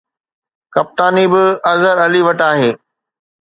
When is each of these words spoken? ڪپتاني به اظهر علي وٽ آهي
ڪپتاني 0.73 1.25
به 1.31 1.43
اظهر 1.73 1.95
علي 2.05 2.21
وٽ 2.27 2.39
آهي 2.51 2.71